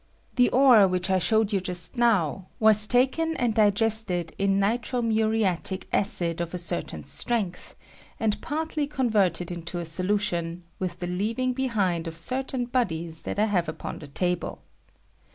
The 0.35 0.49
ore 0.49 0.87
which 0.87 1.11
I 1.11 1.19
showed 1.19 1.53
you 1.53 1.61
just 1.61 1.95
now 1.95 2.47
was 2.59 2.87
taken 2.87 3.37
and 3.37 3.53
digested 3.53 4.33
in 4.39 4.59
nitro 4.59 5.03
mu 5.03 5.25
riatic 5.25 5.83
acid 5.93 6.41
of 6.41 6.55
a 6.55 6.57
certain 6.57 7.03
strength, 7.03 7.75
and 8.19 8.41
partly 8.41 8.87
con 8.87 9.11
verted 9.11 9.51
into 9.51 9.77
a 9.77 9.85
solution, 9.85 10.63
with 10.79 11.01
the 11.01 11.05
leaving 11.05 11.53
behind 11.53 12.07
of 12.07 12.17
certain 12.17 12.65
bodies 12.65 13.21
that 13.21 13.37
I 13.37 13.45
have 13.45 13.69
upon 13.69 13.99
the 13.99 14.07
table. 14.07 14.63